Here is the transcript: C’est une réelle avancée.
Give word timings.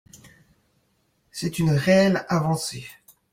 C’est 1.29 1.59
une 1.59 1.69
réelle 1.69 2.25
avancée. 2.27 2.87